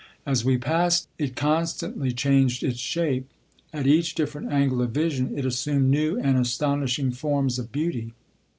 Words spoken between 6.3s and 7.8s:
astonishing forms of